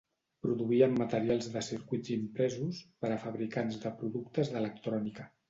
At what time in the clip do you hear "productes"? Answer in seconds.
4.01-4.53